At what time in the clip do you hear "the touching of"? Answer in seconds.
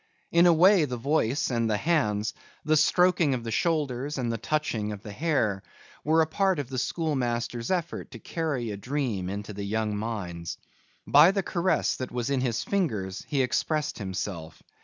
4.31-5.03